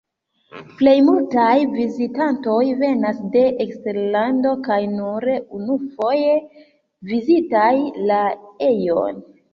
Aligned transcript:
Plej 0.77 0.93
multaj 1.09 1.51
vizitantoj 1.73 2.63
venas 2.79 3.19
de 3.35 3.43
eksterlando 3.67 4.55
kaj 4.69 4.79
nur 4.97 5.29
unufoje 5.59 6.35
vizitas 7.13 7.99
la 8.11 8.21
ejon. 8.73 9.23